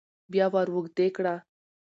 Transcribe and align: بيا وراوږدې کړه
بيا 0.31 0.45
وراوږدې 0.53 1.07
کړه 1.15 1.35